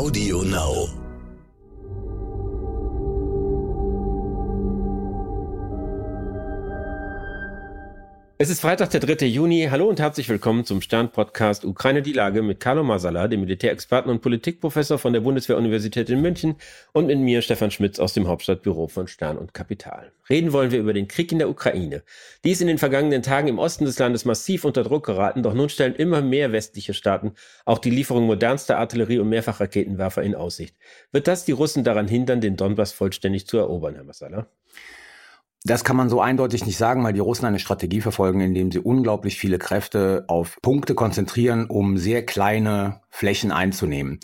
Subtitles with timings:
[0.00, 0.99] Audio Now.
[8.42, 9.26] Es ist Freitag, der 3.
[9.26, 9.68] Juni.
[9.70, 14.22] Hallo und herzlich willkommen zum Stern-Podcast Ukraine die Lage mit Carlo Masala, dem Militärexperten und
[14.22, 16.54] Politikprofessor von der Bundeswehr-Universität in München
[16.92, 20.12] und mit mir, Stefan Schmitz, aus dem Hauptstadtbüro von Stern und Kapital.
[20.30, 22.02] Reden wollen wir über den Krieg in der Ukraine.
[22.42, 25.52] Die ist in den vergangenen Tagen im Osten des Landes massiv unter Druck geraten, doch
[25.52, 27.34] nun stellen immer mehr westliche Staaten
[27.66, 30.74] auch die Lieferung modernster Artillerie und Mehrfachraketenwerfer in Aussicht.
[31.12, 34.46] Wird das die Russen daran hindern, den Donbass vollständig zu erobern, Herr Masala?
[35.64, 38.78] Das kann man so eindeutig nicht sagen, weil die Russen eine Strategie verfolgen, indem sie
[38.78, 44.20] unglaublich viele Kräfte auf Punkte konzentrieren, um sehr kleine Flächen einzunehmen.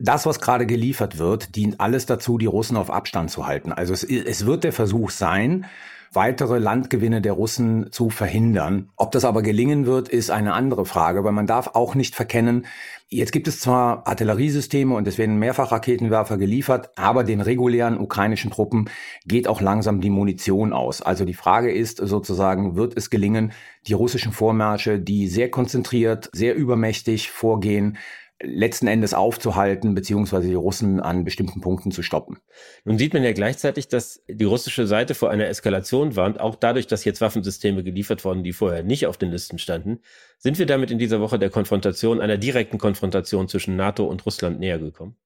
[0.00, 3.72] Das, was gerade geliefert wird, dient alles dazu, die Russen auf Abstand zu halten.
[3.72, 5.66] Also es, es wird der Versuch sein,
[6.14, 8.90] weitere Landgewinne der Russen zu verhindern.
[8.96, 12.66] Ob das aber gelingen wird, ist eine andere Frage, weil man darf auch nicht verkennen,
[13.08, 18.50] jetzt gibt es zwar Artilleriesysteme und es werden mehrfach Raketenwerfer geliefert, aber den regulären ukrainischen
[18.50, 18.90] Truppen
[19.26, 21.02] geht auch langsam die Munition aus.
[21.02, 23.52] Also die Frage ist sozusagen, wird es gelingen,
[23.86, 27.98] die russischen Vormärsche, die sehr konzentriert, sehr übermächtig vorgehen,
[28.42, 32.38] letzten Endes aufzuhalten, beziehungsweise die Russen an bestimmten Punkten zu stoppen.
[32.84, 36.86] Nun sieht man ja gleichzeitig, dass die russische Seite vor einer Eskalation warnt, auch dadurch,
[36.86, 40.00] dass jetzt Waffensysteme geliefert wurden, die vorher nicht auf den Listen standen.
[40.38, 44.58] Sind wir damit in dieser Woche der Konfrontation, einer direkten Konfrontation zwischen NATO und Russland
[44.58, 45.16] näher gekommen?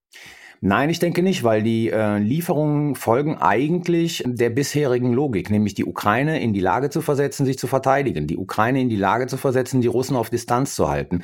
[0.60, 5.84] Nein, ich denke nicht, weil die äh, Lieferungen folgen eigentlich der bisherigen Logik, nämlich die
[5.84, 9.36] Ukraine in die Lage zu versetzen, sich zu verteidigen, die Ukraine in die Lage zu
[9.36, 11.22] versetzen, die Russen auf Distanz zu halten.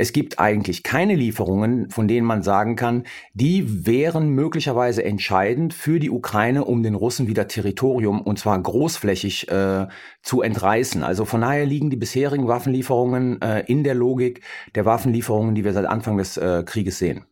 [0.00, 6.00] Es gibt eigentlich keine Lieferungen, von denen man sagen kann, die wären möglicherweise entscheidend für
[6.00, 9.88] die Ukraine, um den Russen wieder Territorium und zwar großflächig äh,
[10.22, 11.02] zu entreißen.
[11.02, 14.40] Also von daher liegen die bisherigen Waffenlieferungen äh, in der Logik
[14.74, 17.26] der Waffenlieferungen, die wir seit Anfang des äh, Krieges sehen.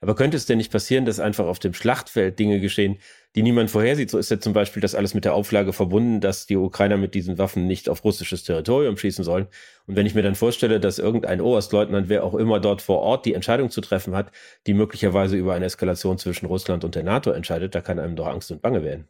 [0.00, 2.98] Aber könnte es denn nicht passieren, dass einfach auf dem Schlachtfeld Dinge geschehen,
[3.34, 4.10] die niemand vorhersieht?
[4.10, 7.14] So ist ja zum Beispiel das alles mit der Auflage verbunden, dass die Ukrainer mit
[7.14, 9.46] diesen Waffen nicht auf russisches Territorium schießen sollen.
[9.86, 13.26] Und wenn ich mir dann vorstelle, dass irgendein Oberstleutnant, wer auch immer dort vor Ort
[13.26, 14.30] die Entscheidung zu treffen hat,
[14.66, 18.26] die möglicherweise über eine Eskalation zwischen Russland und der NATO entscheidet, da kann einem doch
[18.26, 19.06] Angst und Bange werden.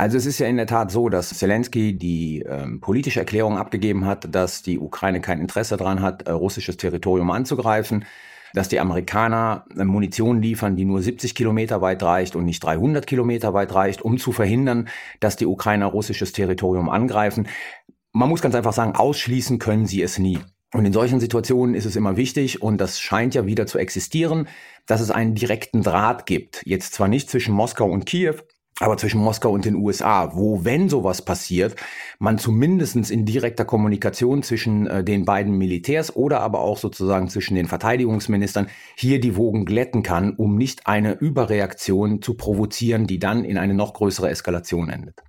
[0.00, 4.06] Also es ist ja in der Tat so, dass Zelensky die ähm, politische Erklärung abgegeben
[4.06, 8.06] hat, dass die Ukraine kein Interesse daran hat, äh, russisches Territorium anzugreifen
[8.54, 13.54] dass die Amerikaner Munition liefern, die nur 70 Kilometer weit reicht und nicht 300 Kilometer
[13.54, 14.88] weit reicht, um zu verhindern,
[15.20, 17.48] dass die Ukrainer russisches Territorium angreifen.
[18.12, 20.38] Man muss ganz einfach sagen, ausschließen können sie es nie.
[20.72, 24.46] Und in solchen Situationen ist es immer wichtig, und das scheint ja wieder zu existieren,
[24.86, 26.62] dass es einen direkten Draht gibt.
[26.64, 28.36] Jetzt zwar nicht zwischen Moskau und Kiew,
[28.80, 31.76] aber zwischen Moskau und den USA, wo, wenn sowas passiert,
[32.18, 37.54] man zumindestens in direkter Kommunikation zwischen äh, den beiden Militärs oder aber auch sozusagen zwischen
[37.54, 43.44] den Verteidigungsministern hier die Wogen glätten kann, um nicht eine Überreaktion zu provozieren, die dann
[43.44, 45.22] in eine noch größere Eskalation endet.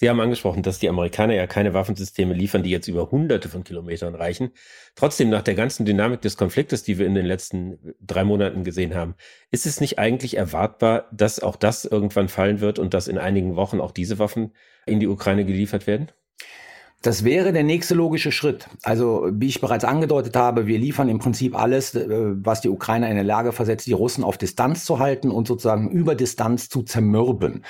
[0.00, 3.64] Sie haben angesprochen, dass die Amerikaner ja keine Waffensysteme liefern, die jetzt über hunderte von
[3.64, 4.48] Kilometern reichen.
[4.94, 8.94] Trotzdem, nach der ganzen Dynamik des Konfliktes, die wir in den letzten drei Monaten gesehen
[8.94, 9.14] haben,
[9.50, 13.56] ist es nicht eigentlich erwartbar, dass auch das irgendwann fallen wird und dass in einigen
[13.56, 14.54] Wochen auch diese Waffen
[14.86, 16.10] in die Ukraine geliefert werden?
[17.02, 18.68] Das wäre der nächste logische Schritt.
[18.82, 23.10] Also, wie ich bereits angedeutet habe, wir liefern im Prinzip alles, äh, was die Ukrainer
[23.10, 26.84] in der Lage versetzt, die Russen auf Distanz zu halten und sozusagen über Distanz zu
[26.84, 27.64] zermürben.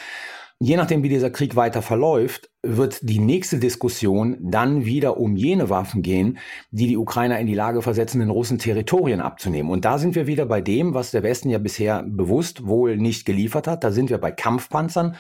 [0.63, 5.71] Je nachdem, wie dieser Krieg weiter verläuft, wird die nächste Diskussion dann wieder um jene
[5.71, 6.37] Waffen gehen,
[6.71, 9.71] die die Ukrainer in die Lage versetzen, den Russen Territorien abzunehmen.
[9.71, 13.25] Und da sind wir wieder bei dem, was der Westen ja bisher bewusst wohl nicht
[13.25, 13.85] geliefert hat.
[13.85, 15.17] Da sind wir bei Kampfpanzern.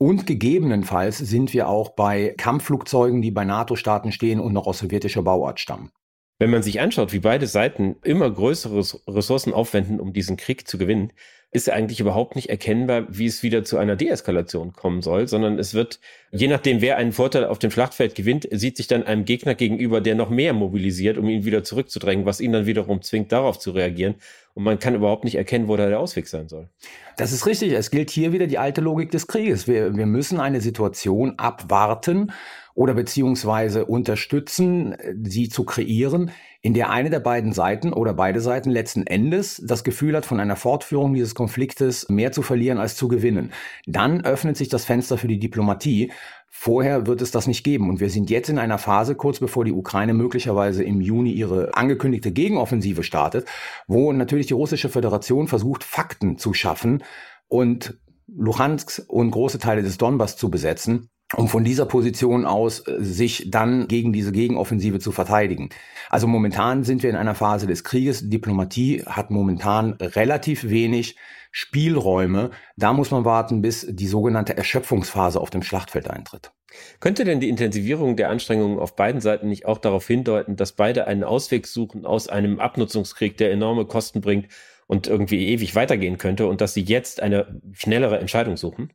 [0.00, 5.22] Und gegebenenfalls sind wir auch bei Kampfflugzeugen, die bei NATO-Staaten stehen und noch aus sowjetischer
[5.22, 5.92] Bauart stammen.
[6.40, 10.78] Wenn man sich anschaut, wie beide Seiten immer größere Ressourcen aufwenden, um diesen Krieg zu
[10.78, 11.12] gewinnen,
[11.52, 15.74] ist eigentlich überhaupt nicht erkennbar, wie es wieder zu einer Deeskalation kommen soll, sondern es
[15.74, 15.98] wird,
[16.30, 20.00] je nachdem, wer einen Vorteil auf dem Schlachtfeld gewinnt, sieht sich dann einem Gegner gegenüber,
[20.00, 23.72] der noch mehr mobilisiert, um ihn wieder zurückzudrängen, was ihn dann wiederum zwingt, darauf zu
[23.72, 24.14] reagieren.
[24.54, 26.68] Und man kann überhaupt nicht erkennen, wo da der Ausweg sein soll.
[27.16, 27.72] Das ist richtig.
[27.72, 29.66] Es gilt hier wieder die alte Logik des Krieges.
[29.66, 32.32] Wir, wir müssen eine Situation abwarten
[32.74, 36.30] oder beziehungsweise unterstützen, sie zu kreieren,
[36.62, 40.40] in der eine der beiden Seiten oder beide Seiten letzten Endes das Gefühl hat, von
[40.40, 43.52] einer Fortführung dieses Konfliktes mehr zu verlieren als zu gewinnen.
[43.86, 46.12] Dann öffnet sich das Fenster für die Diplomatie.
[46.50, 47.88] Vorher wird es das nicht geben.
[47.88, 51.74] Und wir sind jetzt in einer Phase, kurz bevor die Ukraine möglicherweise im Juni ihre
[51.74, 53.48] angekündigte Gegenoffensive startet,
[53.86, 57.02] wo natürlich die russische Föderation versucht, Fakten zu schaffen
[57.48, 62.96] und Luhansk und große Teile des Donbass zu besetzen um von dieser Position aus äh,
[63.00, 65.70] sich dann gegen diese Gegenoffensive zu verteidigen.
[66.08, 68.28] Also momentan sind wir in einer Phase des Krieges.
[68.28, 71.16] Diplomatie hat momentan relativ wenig
[71.52, 72.50] Spielräume.
[72.76, 76.52] Da muss man warten, bis die sogenannte Erschöpfungsphase auf dem Schlachtfeld eintritt.
[77.00, 81.06] Könnte denn die Intensivierung der Anstrengungen auf beiden Seiten nicht auch darauf hindeuten, dass beide
[81.06, 84.46] einen Ausweg suchen aus einem Abnutzungskrieg, der enorme Kosten bringt
[84.86, 88.92] und irgendwie ewig weitergehen könnte und dass sie jetzt eine schnellere Entscheidung suchen?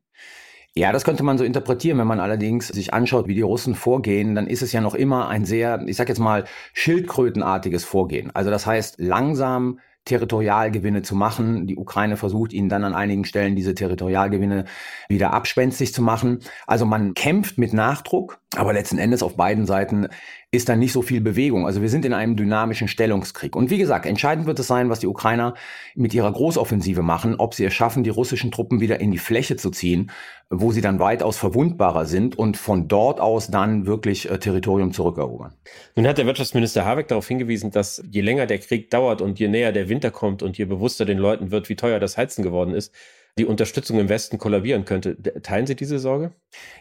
[0.77, 1.98] Ja, das könnte man so interpretieren.
[1.98, 5.30] Wenn man allerdings sich anschaut, wie die Russen vorgehen, dann ist es ja noch immer
[5.30, 6.44] ein sehr, ich sag jetzt mal,
[6.74, 8.30] schildkrötenartiges Vorgehen.
[8.36, 11.66] Also das heißt, langsam Territorialgewinne zu machen.
[11.66, 14.66] Die Ukraine versucht ihnen dann an einigen Stellen diese Territorialgewinne
[15.10, 16.39] wieder abspenstig zu machen.
[16.68, 20.07] Also man kämpft mit Nachdruck, aber letzten Endes auf beiden Seiten
[20.51, 21.66] ist dann nicht so viel Bewegung.
[21.66, 23.56] Also wir sind in einem dynamischen Stellungskrieg.
[23.56, 25.56] Und wie gesagt, entscheidend wird es sein, was die Ukrainer
[25.95, 29.57] mit ihrer Großoffensive machen, ob sie es schaffen, die russischen Truppen wieder in die Fläche
[29.57, 30.12] zu ziehen,
[30.50, 35.54] wo sie dann weitaus verwundbarer sind und von dort aus dann wirklich äh, Territorium zurückerobern.
[35.96, 39.48] Nun hat der Wirtschaftsminister Habeck darauf hingewiesen, dass je länger der Krieg dauert und je
[39.48, 42.74] näher der Winter kommt und je bewusster den Leuten wird, wie teuer das Heizen geworden
[42.74, 42.94] ist,
[43.38, 45.22] die Unterstützung im Westen kollabieren könnte.
[45.42, 46.32] Teilen Sie diese Sorge?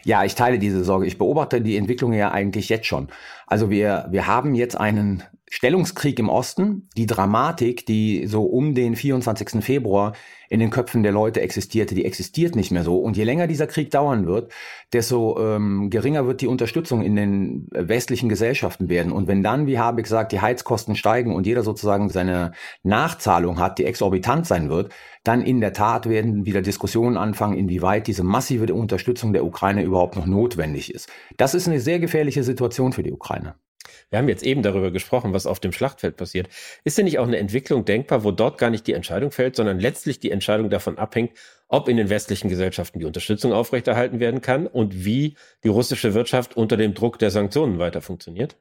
[0.05, 1.05] Ja, ich teile diese Sorge.
[1.05, 3.09] Ich beobachte die Entwicklung ja eigentlich jetzt schon.
[3.45, 6.89] Also wir, wir haben jetzt einen Stellungskrieg im Osten.
[6.97, 9.63] Die Dramatik, die so um den 24.
[9.63, 10.13] Februar
[10.49, 12.97] in den Köpfen der Leute existierte, die existiert nicht mehr so.
[12.97, 14.51] Und je länger dieser Krieg dauern wird,
[14.93, 19.11] desto ähm, geringer wird die Unterstützung in den westlichen Gesellschaften werden.
[19.11, 22.53] Und wenn dann, wie Habeck sagt, die Heizkosten steigen und jeder sozusagen seine
[22.83, 24.93] Nachzahlung hat, die exorbitant sein wird,
[25.23, 30.15] dann in der Tat werden wieder Diskussionen anfangen, inwieweit diese massive Unterstützung der Ukraine überhaupt
[30.15, 31.09] noch notwendig ist.
[31.37, 33.55] Das ist eine sehr gefährliche Situation für die Ukraine.
[34.09, 36.47] Wir haben jetzt eben darüber gesprochen, was auf dem Schlachtfeld passiert.
[36.83, 39.79] Ist denn nicht auch eine Entwicklung denkbar, wo dort gar nicht die Entscheidung fällt, sondern
[39.79, 41.31] letztlich die Entscheidung davon abhängt,
[41.67, 46.55] ob in den westlichen Gesellschaften die Unterstützung aufrechterhalten werden kann und wie die russische Wirtschaft
[46.55, 48.55] unter dem Druck der Sanktionen weiter funktioniert?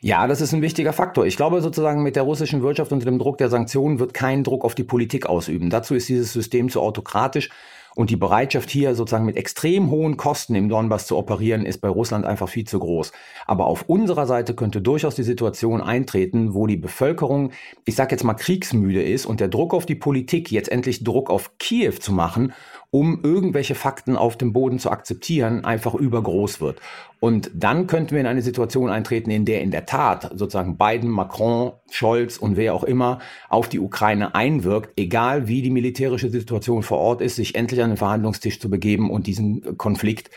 [0.00, 1.26] Ja, das ist ein wichtiger Faktor.
[1.26, 4.64] Ich glaube sozusagen, mit der russischen Wirtschaft unter dem Druck der Sanktionen wird kein Druck
[4.64, 5.70] auf die Politik ausüben.
[5.70, 7.50] Dazu ist dieses System zu autokratisch
[7.94, 11.88] und die Bereitschaft hier sozusagen mit extrem hohen Kosten im Donbass zu operieren, ist bei
[11.88, 13.12] Russland einfach viel zu groß.
[13.46, 17.52] Aber auf unserer Seite könnte durchaus die Situation eintreten, wo die Bevölkerung,
[17.84, 21.30] ich sage jetzt mal, kriegsmüde ist und der Druck auf die Politik, jetzt endlich Druck
[21.30, 22.52] auf Kiew zu machen
[22.94, 26.78] um irgendwelche Fakten auf dem Boden zu akzeptieren, einfach übergroß wird.
[27.20, 31.08] Und dann könnten wir in eine Situation eintreten, in der in der Tat sozusagen Biden,
[31.08, 36.82] Macron, Scholz und wer auch immer auf die Ukraine einwirkt, egal wie die militärische Situation
[36.82, 40.30] vor Ort ist, sich endlich an den Verhandlungstisch zu begeben und diesen Konflikt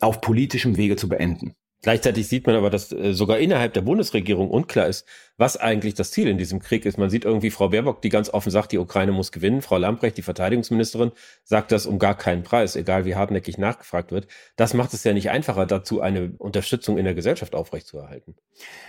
[0.00, 1.54] auf politischem Wege zu beenden.
[1.82, 5.06] Gleichzeitig sieht man aber, dass äh, sogar innerhalb der Bundesregierung unklar ist,
[5.40, 6.98] was eigentlich das Ziel in diesem Krieg ist.
[6.98, 9.62] Man sieht irgendwie Frau Baerbock, die ganz offen sagt, die Ukraine muss gewinnen.
[9.62, 11.12] Frau Lamprecht, die Verteidigungsministerin,
[11.44, 14.26] sagt das um gar keinen Preis, egal wie hartnäckig nachgefragt wird.
[14.56, 18.34] Das macht es ja nicht einfacher, dazu eine Unterstützung in der Gesellschaft aufrechtzuerhalten.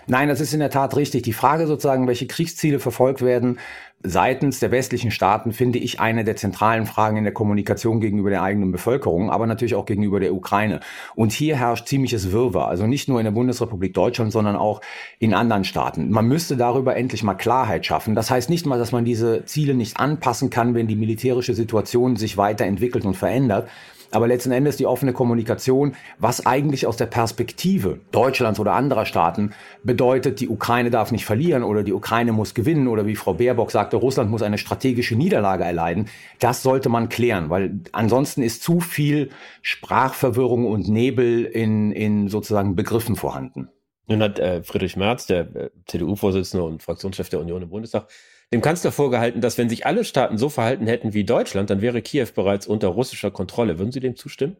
[0.07, 1.21] Nein, das ist in der Tat richtig.
[1.23, 3.57] Die Frage sozusagen, welche Kriegsziele verfolgt werden,
[4.03, 8.41] seitens der westlichen Staaten finde ich eine der zentralen Fragen in der Kommunikation gegenüber der
[8.41, 10.79] eigenen Bevölkerung, aber natürlich auch gegenüber der Ukraine.
[11.15, 14.81] Und hier herrscht ziemliches Wirrwarr, also nicht nur in der Bundesrepublik Deutschland, sondern auch
[15.19, 16.09] in anderen Staaten.
[16.09, 18.15] Man müsste darüber endlich mal Klarheit schaffen.
[18.15, 22.15] Das heißt nicht mal, dass man diese Ziele nicht anpassen kann, wenn die militärische Situation
[22.15, 23.67] sich weiterentwickelt und verändert,
[24.11, 29.53] aber letzten Endes die offene Kommunikation, was eigentlich aus der Perspektive Deutschlands oder anderer Staaten
[29.83, 33.71] bedeutet, die Ukraine darf nicht verlieren oder die Ukraine muss gewinnen oder wie Frau Baerbock
[33.71, 36.09] sagte, Russland muss eine strategische Niederlage erleiden,
[36.39, 39.29] das sollte man klären, weil ansonsten ist zu viel
[39.61, 43.69] Sprachverwirrung und Nebel in, in sozusagen Begriffen vorhanden.
[44.07, 48.09] Nun hat äh, Friedrich Merz, der äh, CDU-Vorsitzende und Fraktionschef der Union im Bundestag,
[48.51, 52.01] dem Kanzler vorgehalten, dass wenn sich alle Staaten so verhalten hätten wie Deutschland, dann wäre
[52.01, 53.79] Kiew bereits unter russischer Kontrolle.
[53.79, 54.57] Würden Sie dem zustimmen?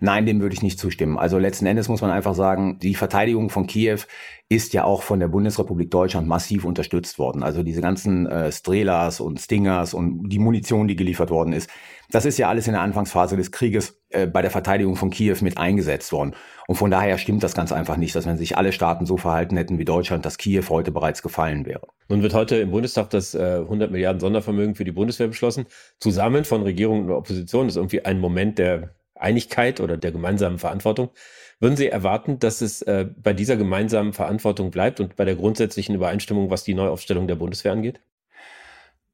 [0.00, 1.18] Nein, dem würde ich nicht zustimmen.
[1.18, 4.00] Also letzten Endes muss man einfach sagen, die Verteidigung von Kiew
[4.48, 7.42] ist ja auch von der Bundesrepublik Deutschland massiv unterstützt worden.
[7.42, 11.70] Also diese ganzen äh, Strelas und Stingers und die Munition, die geliefert worden ist,
[12.10, 15.36] das ist ja alles in der Anfangsphase des Krieges äh, bei der Verteidigung von Kiew
[15.40, 16.34] mit eingesetzt worden.
[16.68, 19.56] Und von daher stimmt das ganz einfach nicht, dass wenn sich alle Staaten so verhalten
[19.56, 21.88] hätten wie Deutschland, dass Kiew heute bereits gefallen wäre.
[22.08, 25.66] Nun wird heute im Bundestag das äh, 100 Milliarden Sondervermögen für die Bundeswehr beschlossen.
[25.98, 28.95] Zusammen von Regierung und Opposition ist irgendwie ein Moment der
[29.26, 31.10] Einigkeit oder der gemeinsamen Verantwortung.
[31.58, 35.94] Würden Sie erwarten, dass es äh, bei dieser gemeinsamen Verantwortung bleibt und bei der grundsätzlichen
[35.94, 38.00] Übereinstimmung, was die Neuaufstellung der Bundeswehr angeht?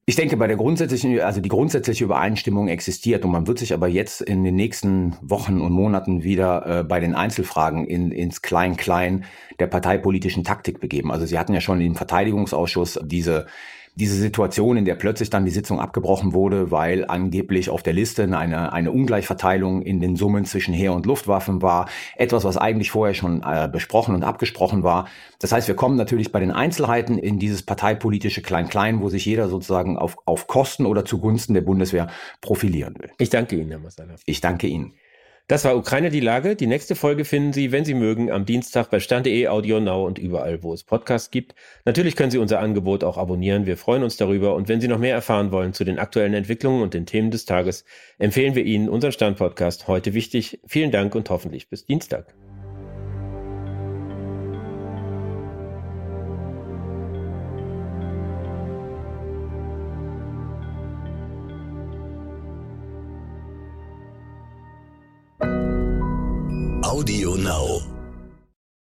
[0.04, 3.87] Ich denke, bei der grundsätzlichen, also die grundsätzliche Übereinstimmung existiert und man wird sich aber
[3.87, 9.25] jetzt in den nächsten Wochen und Monaten wieder äh, bei den Einzelfragen in, ins Klein-Klein
[9.61, 11.12] der parteipolitischen Taktik begeben.
[11.12, 13.47] Also Sie hatten ja schon im Verteidigungsausschuss diese
[13.95, 18.25] diese Situation, in der plötzlich dann die Sitzung abgebrochen wurde, weil angeblich auf der Liste
[18.37, 21.89] eine, eine Ungleichverteilung in den Summen zwischen Heer- und Luftwaffen war.
[22.17, 25.09] Etwas, was eigentlich vorher schon äh, besprochen und abgesprochen war.
[25.41, 29.49] Das heißt, wir kommen natürlich bei den Einzelheiten in dieses parteipolitische Klein-Klein, wo sich jeder
[29.49, 32.09] sozusagen auf, auf Kosten oder zugunsten der Bundeswehr
[32.41, 33.11] profilieren will.
[33.19, 34.15] Ich danke Ihnen, Herr Masala.
[34.25, 34.95] Ich danke Ihnen.
[35.49, 36.57] Das war Ukraine die Lage.
[36.57, 40.19] Die nächste Folge finden Sie, wenn Sie mögen, am Dienstag bei Stand.de, Audio Now und
[40.19, 41.55] überall, wo es Podcasts gibt.
[41.85, 43.67] Natürlich können Sie unser Angebot auch abonnieren.
[43.67, 44.55] Wir freuen uns darüber.
[44.55, 47.45] Und wenn Sie noch mehr erfahren wollen zu den aktuellen Entwicklungen und den Themen des
[47.45, 47.85] Tages,
[48.19, 50.61] empfehlen wir Ihnen unseren Stand-Podcast heute wichtig.
[50.67, 52.35] Vielen Dank und hoffentlich bis Dienstag.